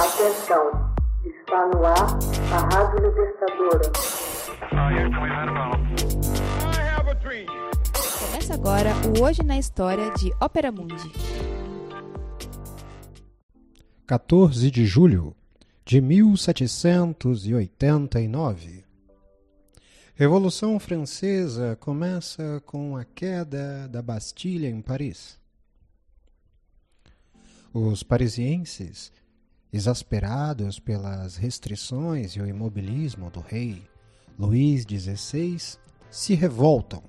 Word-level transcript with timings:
Atenção, 0.00 0.64
está 1.26 1.66
no 1.66 1.84
ar 1.84 2.16
a 2.54 2.58
Rádio 2.74 3.06
Libertadora. 3.06 3.92
Começa 8.18 8.54
agora 8.54 8.94
o 9.06 9.20
Hoje 9.22 9.42
na 9.42 9.58
História 9.58 10.10
de 10.14 10.32
Ópera 10.40 10.72
Mundi. 10.72 11.12
14 14.06 14.70
de 14.70 14.86
julho 14.86 15.36
de 15.84 16.00
1789. 16.00 18.86
Revolução 20.14 20.80
Francesa 20.80 21.76
começa 21.78 22.62
com 22.64 22.96
a 22.96 23.04
queda 23.04 23.86
da 23.86 24.00
Bastilha 24.00 24.66
em 24.66 24.80
Paris. 24.80 25.38
Os 27.74 28.02
parisienses, 28.02 29.12
exasperados 29.72 30.78
pelas 30.78 31.36
restrições 31.36 32.32
e 32.32 32.40
o 32.40 32.46
imobilismo 32.46 33.30
do 33.30 33.40
rei 33.40 33.82
Luís 34.38 34.84
XVI, 34.84 35.78
se 36.10 36.34
revoltam. 36.34 37.02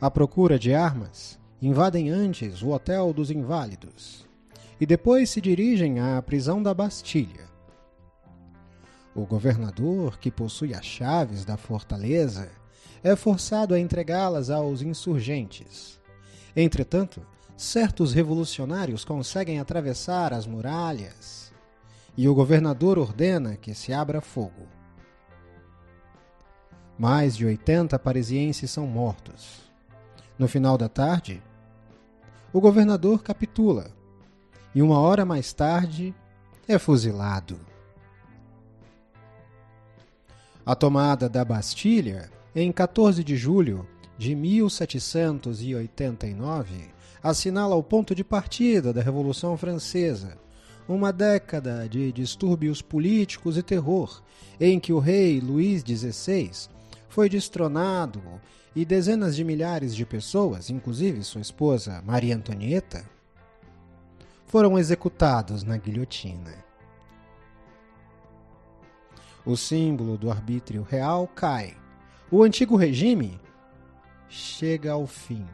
À 0.00 0.10
procura 0.10 0.58
de 0.58 0.74
armas, 0.74 1.38
invadem 1.60 2.10
antes 2.10 2.60
o 2.60 2.68
Hotel 2.68 3.12
dos 3.12 3.30
Inválidos 3.30 4.26
e 4.78 4.84
depois 4.84 5.30
se 5.30 5.40
dirigem 5.40 6.00
à 6.00 6.20
prisão 6.20 6.62
da 6.62 6.74
Bastilha. 6.74 7.50
O 9.14 9.24
governador, 9.24 10.18
que 10.18 10.30
possui 10.30 10.74
as 10.74 10.84
chaves 10.84 11.44
da 11.44 11.56
fortaleza, 11.56 12.50
é 13.02 13.16
forçado 13.16 13.74
a 13.74 13.80
entregá-las 13.80 14.50
aos 14.50 14.82
insurgentes. 14.82 16.00
Entretanto, 16.54 17.24
certos 17.62 18.12
revolucionários 18.12 19.04
conseguem 19.04 19.60
atravessar 19.60 20.32
as 20.32 20.46
muralhas 20.46 21.52
e 22.16 22.26
o 22.28 22.34
governador 22.34 22.98
ordena 22.98 23.56
que 23.56 23.72
se 23.72 23.92
abra 23.92 24.20
fogo. 24.20 24.66
Mais 26.98 27.36
de 27.36 27.46
80 27.46 27.96
parisienses 28.00 28.68
são 28.70 28.86
mortos. 28.86 29.62
No 30.38 30.48
final 30.48 30.76
da 30.76 30.88
tarde, 30.88 31.40
o 32.52 32.60
governador 32.60 33.22
capitula 33.22 33.92
e 34.74 34.82
uma 34.82 34.98
hora 34.98 35.24
mais 35.24 35.52
tarde 35.52 36.12
é 36.66 36.76
fuzilado. 36.78 37.60
A 40.66 40.74
tomada 40.74 41.28
da 41.28 41.44
Bastilha, 41.44 42.28
em 42.54 42.72
14 42.72 43.22
de 43.22 43.36
julho 43.36 43.86
de 44.18 44.34
1789, 44.34 47.01
assinala 47.22 47.74
o 47.76 47.82
ponto 47.82 48.14
de 48.14 48.24
partida 48.24 48.92
da 48.92 49.00
Revolução 49.00 49.56
Francesa, 49.56 50.36
uma 50.88 51.12
década 51.12 51.88
de 51.88 52.10
distúrbios 52.12 52.82
políticos 52.82 53.56
e 53.56 53.62
terror, 53.62 54.22
em 54.60 54.80
que 54.80 54.92
o 54.92 54.98
rei 54.98 55.40
Luís 55.40 55.82
XVI 55.82 56.50
foi 57.08 57.28
destronado 57.28 58.22
e 58.74 58.84
dezenas 58.84 59.36
de 59.36 59.44
milhares 59.44 59.94
de 59.94 60.04
pessoas, 60.04 60.70
inclusive 60.70 61.22
sua 61.22 61.40
esposa 61.40 62.02
Maria 62.04 62.34
Antonieta, 62.34 63.04
foram 64.46 64.78
executados 64.78 65.62
na 65.62 65.76
guilhotina 65.76 66.72
o 69.44 69.56
símbolo 69.56 70.16
do 70.16 70.30
arbítrio 70.30 70.86
real 70.88 71.26
cai. 71.28 71.76
O 72.30 72.42
antigo 72.42 72.76
regime 72.76 73.40
chega 74.28 74.92
ao 74.92 75.06
fim. 75.06 75.44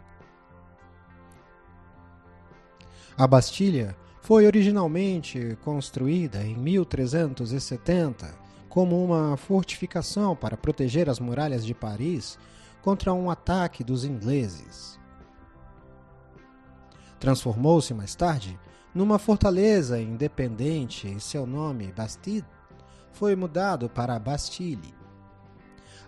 A 3.18 3.26
Bastilha 3.26 3.96
foi 4.20 4.46
originalmente 4.46 5.58
construída 5.64 6.40
em 6.44 6.54
1370 6.56 8.32
como 8.68 9.04
uma 9.04 9.36
fortificação 9.36 10.36
para 10.36 10.56
proteger 10.56 11.10
as 11.10 11.18
muralhas 11.18 11.66
de 11.66 11.74
Paris 11.74 12.38
contra 12.80 13.12
um 13.12 13.28
ataque 13.28 13.82
dos 13.82 14.04
ingleses. 14.04 15.00
Transformou-se 17.18 17.92
mais 17.92 18.14
tarde 18.14 18.56
numa 18.94 19.18
fortaleza 19.18 20.00
independente 20.00 21.12
e 21.12 21.18
seu 21.18 21.44
nome, 21.44 21.92
Bastide, 21.92 22.46
foi 23.10 23.34
mudado 23.34 23.88
para 23.90 24.16
Bastille. 24.16 24.94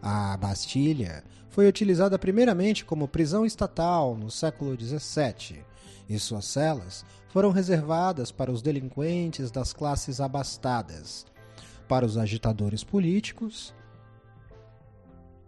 A 0.01 0.37
Bastilha 0.37 1.25
foi 1.49 1.67
utilizada 1.67 2.17
primeiramente 2.17 2.85
como 2.85 3.09
prisão 3.09 3.45
estatal 3.45 4.17
no 4.17 4.31
século 4.31 4.81
XVII 4.81 5.69
e 6.11 6.19
suas 6.19 6.45
celas 6.45 7.05
foram 7.29 7.53
reservadas 7.53 8.31
para 8.33 8.51
os 8.51 8.61
delinquentes 8.61 9.51
das 9.51 9.73
classes 9.73 10.21
abastadas, 10.21 11.25
para 11.89 12.05
os 12.05 12.19
agitadores 12.19 12.85
políticos 12.85 13.73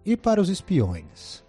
e 0.06 0.17
para 0.17 0.41
os 0.41 0.49
espiões. 0.49 1.45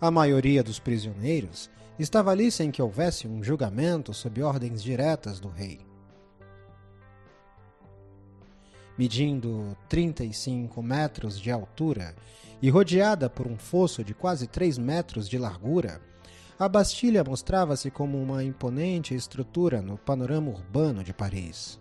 A 0.00 0.10
maioria 0.10 0.62
dos 0.62 0.78
prisioneiros 0.78 1.70
estava 1.98 2.32
ali 2.32 2.50
sem 2.50 2.70
que 2.70 2.82
houvesse 2.82 3.28
um 3.28 3.42
julgamento 3.42 4.12
sob 4.12 4.42
ordens 4.42 4.82
diretas 4.82 5.38
do 5.38 5.48
rei 5.48 5.88
medindo 9.00 9.74
35 9.88 10.82
metros 10.82 11.40
de 11.40 11.50
altura 11.50 12.14
e 12.60 12.68
rodeada 12.68 13.30
por 13.30 13.46
um 13.46 13.56
fosso 13.56 14.04
de 14.04 14.12
quase 14.12 14.46
3 14.46 14.76
metros 14.76 15.26
de 15.26 15.38
largura, 15.38 16.02
a 16.60 16.68
Bastilha 16.68 17.24
mostrava-se 17.24 17.90
como 17.90 18.22
uma 18.22 18.44
imponente 18.44 19.14
estrutura 19.14 19.80
no 19.80 19.96
panorama 19.96 20.50
urbano 20.50 21.02
de 21.02 21.14
Paris. 21.14 21.80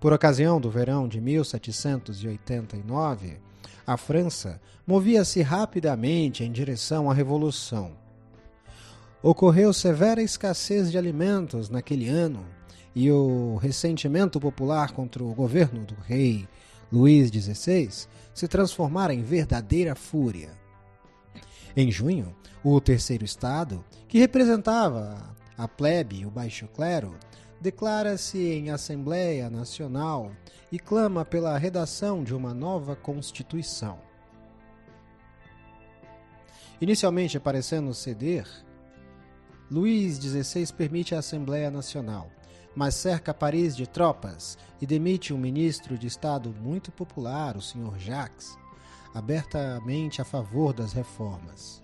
Por 0.00 0.12
ocasião 0.12 0.60
do 0.60 0.68
verão 0.68 1.06
de 1.06 1.20
1789, 1.20 3.38
a 3.86 3.96
França 3.96 4.60
movia-se 4.84 5.42
rapidamente 5.42 6.42
em 6.42 6.50
direção 6.50 7.08
à 7.08 7.14
Revolução. 7.14 7.92
Ocorreu 9.22 9.72
severa 9.72 10.20
escassez 10.20 10.90
de 10.90 10.98
alimentos 10.98 11.70
naquele 11.70 12.08
ano 12.08 12.44
e 12.96 13.12
o 13.12 13.54
ressentimento 13.62 14.40
popular 14.40 14.90
contra 14.90 15.22
o 15.22 15.32
governo 15.32 15.84
do 15.84 15.94
rei 15.94 16.48
Luís 16.90 17.30
XVI 17.30 18.08
se 18.34 18.48
transformara 18.48 19.14
em 19.14 19.22
verdadeira 19.22 19.94
fúria. 19.94 20.65
Em 21.78 21.90
junho, 21.90 22.34
o 22.64 22.80
terceiro 22.80 23.22
estado, 23.22 23.84
que 24.08 24.18
representava 24.18 25.36
a 25.58 25.68
plebe 25.68 26.20
e 26.20 26.26
o 26.26 26.30
baixo 26.30 26.66
clero, 26.68 27.14
declara-se 27.60 28.38
em 28.38 28.70
Assembleia 28.70 29.50
Nacional 29.50 30.32
e 30.72 30.78
clama 30.78 31.22
pela 31.22 31.58
redação 31.58 32.24
de 32.24 32.34
uma 32.34 32.54
nova 32.54 32.96
Constituição. 32.96 33.98
Inicialmente 36.80 37.38
parecendo 37.38 37.92
ceder, 37.92 38.48
Luís 39.70 40.16
XVI 40.16 40.72
permite 40.72 41.14
a 41.14 41.18
Assembleia 41.18 41.70
Nacional, 41.70 42.30
mas 42.74 42.94
cerca 42.94 43.34
Paris 43.34 43.76
de 43.76 43.86
tropas 43.86 44.56
e 44.80 44.86
demite 44.86 45.34
um 45.34 45.38
ministro 45.38 45.98
de 45.98 46.06
Estado 46.06 46.54
muito 46.58 46.90
popular, 46.90 47.54
o 47.54 47.60
Sr. 47.60 47.98
Jacques, 47.98 48.56
abertamente 49.16 50.20
a 50.20 50.24
favor 50.24 50.74
das 50.74 50.92
reformas. 50.92 51.82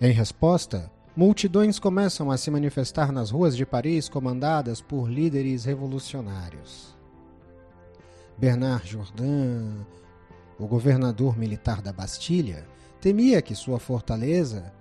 Em 0.00 0.12
resposta, 0.12 0.88
multidões 1.16 1.80
começam 1.80 2.30
a 2.30 2.36
se 2.36 2.48
manifestar 2.48 3.10
nas 3.10 3.30
ruas 3.30 3.56
de 3.56 3.66
Paris 3.66 4.08
comandadas 4.08 4.80
por 4.80 5.10
líderes 5.10 5.64
revolucionários. 5.64 6.94
Bernard 8.38 8.88
Jourdain, 8.88 9.84
o 10.58 10.66
governador 10.68 11.36
militar 11.36 11.82
da 11.82 11.92
Bastilha, 11.92 12.66
temia 13.00 13.42
que 13.42 13.56
sua 13.56 13.80
fortaleza 13.80 14.72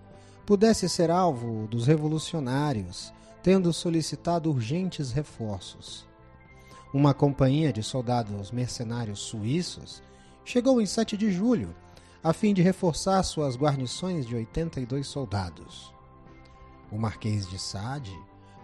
pudesse 0.46 0.88
ser 0.88 1.10
alvo 1.10 1.68
dos 1.68 1.88
revolucionários 1.88 3.12
tendo 3.42 3.74
solicitado 3.74 4.50
urgentes 4.50 5.12
reforços. 5.12 6.08
Uma 6.94 7.14
companhia 7.14 7.74
de 7.74 7.82
soldados 7.82 8.52
mercenários 8.52 9.20
suíços 9.20 10.04
chegou 10.46 10.82
em 10.82 10.86
7 10.86 11.18
de 11.18 11.32
julho, 11.32 11.76
a 12.24 12.34
fim 12.34 12.54
de 12.54 12.62
reforçar 12.62 13.22
suas 13.24 13.58
guarnições 13.58 14.26
de 14.26 14.36
82 14.36 15.06
soldados. 15.06 15.94
O 16.92 16.98
Marquês 16.98 17.48
de 17.50 17.60
Sade, 17.60 18.18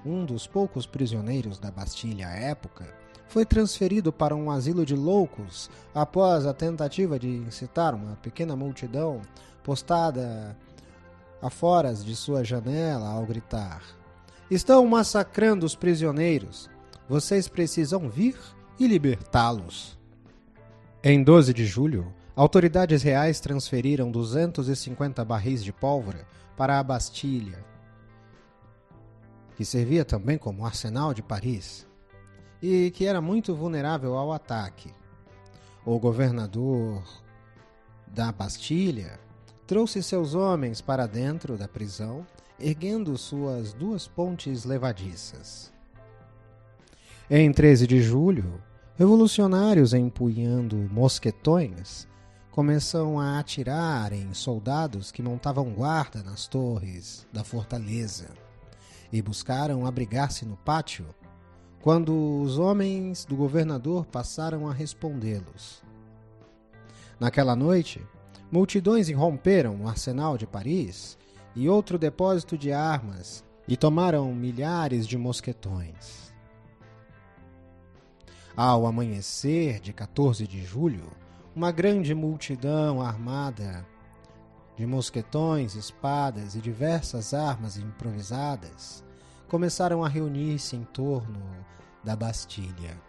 um 0.05 0.25
dos 0.25 0.47
poucos 0.47 0.85
prisioneiros 0.85 1.59
da 1.59 1.69
Bastilha 1.69 2.27
à 2.27 2.31
época, 2.31 2.93
foi 3.27 3.45
transferido 3.45 4.11
para 4.11 4.35
um 4.35 4.49
asilo 4.49 4.85
de 4.85 4.95
loucos 4.95 5.69
após 5.93 6.45
a 6.45 6.53
tentativa 6.53 7.19
de 7.19 7.27
incitar 7.27 7.93
uma 7.93 8.15
pequena 8.15 8.55
multidão 8.55 9.21
postada 9.63 10.57
a 11.41 11.49
foras 11.49 12.03
de 12.03 12.15
sua 12.15 12.43
janela 12.43 13.09
ao 13.09 13.25
gritar: 13.25 13.83
Estão 14.49 14.85
massacrando 14.87 15.65
os 15.65 15.75
prisioneiros. 15.75 16.69
Vocês 17.07 17.47
precisam 17.47 18.09
vir 18.09 18.37
e 18.79 18.87
libertá-los. 18.87 19.98
Em 21.01 21.23
12 21.23 21.53
de 21.53 21.65
julho, 21.65 22.13
autoridades 22.35 23.01
reais 23.01 23.39
transferiram 23.39 24.11
250 24.11 25.23
barris 25.23 25.63
de 25.63 25.71
pólvora 25.71 26.27
para 26.57 26.77
a 26.77 26.83
Bastilha. 26.83 27.63
que 29.55 29.63
servia 29.63 30.03
também 30.03 30.37
como 30.37 30.65
arsenal 30.65 31.13
de 31.13 31.21
Paris 31.21 31.85
e 32.61 32.91
que 32.91 33.05
era 33.05 33.21
muito 33.21 33.53
vulnerável 33.55 34.15
ao 34.15 34.31
ataque. 34.31 34.89
O 35.85 35.97
governador 35.99 37.03
da 38.07 38.31
Bastilha 38.31 39.19
trouxe 39.67 40.03
seus 40.03 40.33
homens 40.33 40.81
para 40.81 41.07
dentro 41.07 41.57
da 41.57 41.67
prisão, 41.67 42.25
erguendo 42.57 43.17
suas 43.17 43.73
duas 43.73 44.07
pontes 44.07 44.65
levadiças. 44.65 45.73
Em 47.29 47.51
13 47.51 47.85
de 47.85 48.01
julho, 48.01 48.61
revolucionários 48.99 49.93
empunhando 49.93 50.75
mosquetões 50.91 52.05
começam 52.51 53.17
a 53.17 53.39
atirar 53.39 54.11
em 54.11 54.33
soldados 54.33 55.09
que 55.09 55.23
montavam 55.23 55.71
guarda 55.71 56.21
nas 56.21 56.49
torres 56.49 57.25
da 57.31 57.41
fortaleza 57.41 58.27
e 59.09 59.21
buscaram 59.21 59.85
abrigar-se 59.85 60.45
no 60.45 60.57
pátio 60.57 61.05
quando 61.81 62.41
os 62.41 62.59
homens 62.59 63.23
do 63.23 63.37
governador 63.37 64.05
passaram 64.05 64.67
a 64.67 64.73
respondê-los. 64.73 65.81
Naquela 67.17 67.55
noite, 67.55 68.05
multidões 68.51 69.07
irromperam 69.07 69.77
no 69.77 69.87
arsenal 69.87 70.37
de 70.37 70.45
Paris 70.45 71.17
e 71.55 71.69
outro 71.69 71.97
depósito 71.97 72.57
de 72.57 72.73
armas 72.73 73.45
e 73.65 73.77
tomaram 73.77 74.35
milhares 74.35 75.07
de 75.07 75.17
mosquetões. 75.17 76.28
Ao 78.61 78.85
amanhecer 78.85 79.79
de 79.79 79.93
14 79.93 80.45
de 80.45 80.65
julho, 80.65 81.09
uma 81.55 81.71
grande 81.71 82.13
multidão 82.13 83.01
armada 83.01 83.87
de 84.75 84.85
mosquetões, 84.85 85.75
espadas 85.75 86.55
e 86.55 86.59
diversas 86.59 87.33
armas 87.33 87.77
improvisadas 87.77 89.01
começaram 89.47 90.03
a 90.03 90.09
reunir-se 90.09 90.75
em 90.75 90.83
torno 90.83 91.41
da 92.03 92.17
Bastilha. 92.17 93.01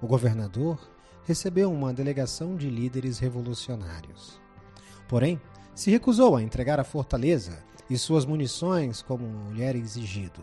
O 0.00 0.06
governador 0.06 0.80
recebeu 1.26 1.70
uma 1.70 1.92
delegação 1.92 2.56
de 2.56 2.70
líderes 2.70 3.18
revolucionários. 3.18 4.40
Porém, 5.06 5.38
se 5.74 5.90
recusou 5.90 6.36
a 6.36 6.42
entregar 6.42 6.80
a 6.80 6.84
fortaleza 6.84 7.62
e 7.90 7.98
suas 7.98 8.24
munições 8.24 9.02
como 9.02 9.52
lhe 9.52 9.62
era 9.62 9.76
exigido. 9.76 10.40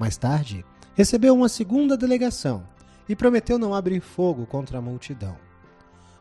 Mais 0.00 0.16
tarde, 0.16 0.64
recebeu 0.94 1.34
uma 1.34 1.48
segunda 1.48 1.96
delegação 1.96 2.66
e 3.08 3.16
prometeu 3.16 3.58
não 3.58 3.74
abrir 3.74 4.00
fogo 4.00 4.46
contra 4.46 4.78
a 4.78 4.82
multidão. 4.82 5.36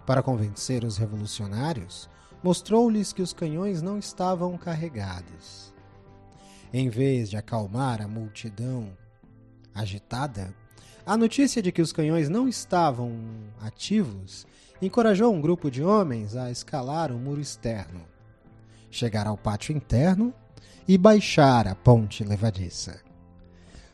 Para 0.06 0.24
convencer 0.24 0.84
os 0.84 0.98
revolucionários, 0.98 2.10
mostrou-lhes 2.44 3.14
que 3.14 3.22
os 3.22 3.34
canhões 3.34 3.82
não 3.82 3.98
estavam 3.98 4.58
carregados. 4.58 5.74
Em 6.74 6.90
vez 6.90 7.30
de 7.30 7.38
acalmar 7.38 8.02
a 8.02 8.08
multidão 8.08 8.92
agitada, 9.74 10.54
a 11.06 11.18
notícia 11.18 11.62
de 11.62 11.72
que 11.72 11.82
os 11.82 11.92
canhões 11.92 12.30
não 12.30 12.48
estavam 12.48 13.14
ativos 13.60 14.46
encorajou 14.82 15.34
um 15.34 15.42
grupo 15.42 15.70
de 15.70 15.84
homens 15.84 16.36
a 16.36 16.50
escalar 16.50 17.12
o 17.12 17.20
muro 17.20 17.42
externo, 17.42 18.02
chegar 18.90 19.28
ao 19.28 19.38
pátio 19.38 19.76
interno 19.76 20.34
e 20.88 20.98
baixar 20.98 21.68
a 21.68 21.76
ponte 21.76 22.24
levadiça. 22.24 23.11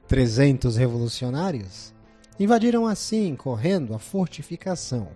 Trezentos 0.07 0.75
revolucionários 0.75 1.93
invadiram 2.39 2.87
assim, 2.87 3.35
correndo, 3.35 3.93
a 3.93 3.99
fortificação. 3.99 5.09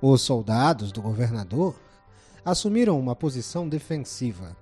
Os 0.00 0.22
soldados 0.22 0.90
do 0.90 1.00
governador 1.00 1.74
assumiram 2.44 2.98
uma 2.98 3.14
posição 3.14 3.68
defensiva 3.68 4.56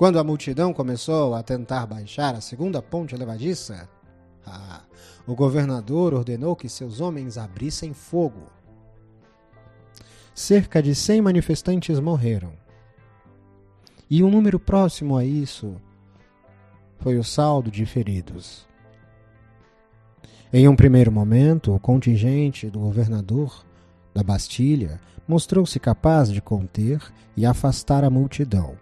quando 0.00 0.18
a 0.18 0.24
multidão 0.24 0.72
começou 0.72 1.34
a 1.34 1.42
tentar 1.42 1.84
baixar 1.84 2.34
a 2.34 2.40
segunda 2.40 2.80
ponte 2.80 3.14
levadiça, 3.14 3.86
ah, 4.46 4.80
o 5.26 5.34
governador 5.34 6.14
ordenou 6.14 6.56
que 6.56 6.70
seus 6.70 7.02
homens 7.02 7.36
abrissem 7.36 7.92
fogo. 7.92 8.50
Cerca 10.34 10.82
de 10.82 10.94
100 10.94 11.20
manifestantes 11.20 12.00
morreram. 12.00 12.54
E 14.08 14.22
um 14.22 14.30
número 14.30 14.58
próximo 14.58 15.18
a 15.18 15.22
isso 15.22 15.76
foi 17.00 17.18
o 17.18 17.22
saldo 17.22 17.70
de 17.70 17.84
feridos. 17.84 18.66
Em 20.52 20.66
um 20.66 20.74
primeiro 20.74 21.12
momento, 21.12 21.72
o 21.72 21.78
contingente 21.78 22.68
do 22.68 22.80
governador 22.80 23.64
da 24.12 24.20
Bastilha 24.20 25.00
mostrou-se 25.26 25.78
capaz 25.78 26.28
de 26.28 26.42
conter 26.42 27.00
e 27.36 27.46
afastar 27.46 28.02
a 28.02 28.10
multidão. 28.10 28.74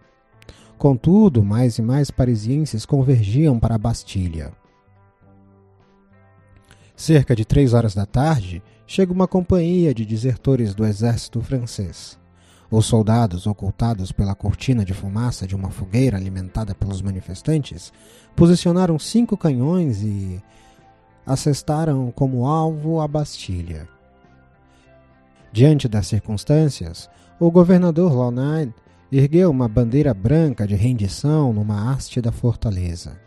Contudo, 0.78 1.44
mais 1.44 1.76
e 1.76 1.82
mais 1.82 2.10
parisienses 2.10 2.86
convergiam 2.86 3.58
para 3.58 3.74
a 3.74 3.78
Bastilha. 3.78 4.50
Cerca 6.96 7.36
de 7.36 7.44
três 7.44 7.74
horas 7.74 7.94
da 7.94 8.06
tarde, 8.06 8.62
chega 8.86 9.12
uma 9.12 9.28
companhia 9.28 9.92
de 9.92 10.06
desertores 10.06 10.74
do 10.74 10.86
exército 10.86 11.42
francês. 11.42 12.18
Os 12.70 12.86
soldados, 12.86 13.46
ocultados 13.46 14.10
pela 14.10 14.34
cortina 14.34 14.86
de 14.86 14.94
fumaça 14.94 15.46
de 15.46 15.54
uma 15.54 15.70
fogueira 15.70 16.16
alimentada 16.16 16.74
pelos 16.74 17.02
manifestantes, 17.02 17.92
posicionaram 18.34 18.98
cinco 18.98 19.36
canhões 19.36 20.02
e 20.02 20.42
assestaram 21.28 22.10
como 22.10 22.46
alvo 22.46 23.02
a 23.02 23.06
Bastilha. 23.06 23.86
Diante 25.52 25.86
das 25.86 26.06
circunstâncias, 26.06 27.08
o 27.38 27.50
governador 27.50 28.14
Launay 28.14 28.72
ergueu 29.12 29.50
uma 29.50 29.68
bandeira 29.68 30.14
branca 30.14 30.66
de 30.66 30.74
rendição 30.74 31.52
numa 31.52 31.92
haste 31.92 32.22
da 32.22 32.32
fortaleza. 32.32 33.20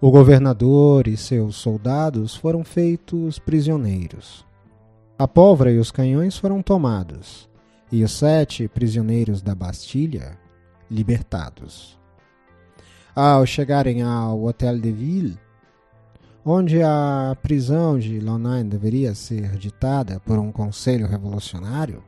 O 0.00 0.10
governador 0.10 1.06
e 1.06 1.16
seus 1.16 1.54
soldados 1.54 2.34
foram 2.34 2.64
feitos 2.64 3.38
prisioneiros. 3.38 4.44
A 5.16 5.28
pólvora 5.28 5.70
e 5.70 5.78
os 5.78 5.92
canhões 5.92 6.36
foram 6.36 6.60
tomados, 6.60 7.48
e 7.92 8.02
os 8.02 8.10
sete 8.10 8.66
prisioneiros 8.66 9.40
da 9.40 9.54
Bastilha 9.54 10.36
libertados. 10.90 11.96
Ao 13.14 13.46
chegarem 13.46 14.02
ao 14.02 14.42
Hotel 14.42 14.80
de 14.80 14.90
Ville, 14.90 15.38
onde 16.44 16.82
a 16.82 17.36
prisão 17.42 17.98
de 17.98 18.18
Lonain 18.18 18.66
deveria 18.66 19.14
ser 19.14 19.56
ditada 19.56 20.20
por 20.20 20.38
um 20.38 20.50
conselho 20.50 21.06
revolucionário, 21.06 22.02